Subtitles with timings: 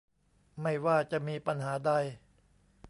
[0.61, 1.91] ไม่ว่าจะมีปัญหาใด